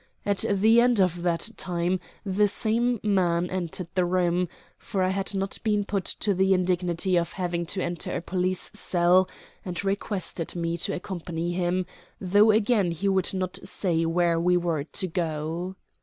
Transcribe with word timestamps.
At 0.25 0.43
the 0.51 0.81
end 0.81 0.99
of 0.99 1.21
that 1.21 1.47
time 1.57 1.99
the 2.25 2.47
same 2.47 2.99
man 3.03 3.47
entered 3.51 3.85
the 3.93 4.03
room 4.03 4.49
for 4.79 5.03
I 5.03 5.09
had 5.09 5.35
not 5.35 5.59
been 5.63 5.85
put 5.85 6.05
to 6.05 6.33
the 6.33 6.55
indignity 6.55 7.17
of 7.19 7.33
having 7.33 7.67
to 7.67 7.83
enter 7.83 8.15
a 8.15 8.19
police 8.23 8.71
cell 8.73 9.29
and 9.63 9.85
requested 9.85 10.55
me 10.55 10.75
to 10.77 10.95
accompany 10.95 11.51
him, 11.51 11.85
though 12.19 12.49
again 12.49 12.89
he 12.89 13.09
would 13.09 13.31
not 13.31 13.59
say 13.63 14.03
where 14.07 14.39
we 14.39 14.57
were 14.57 14.85
to 14.85 15.07
go. 15.07 15.75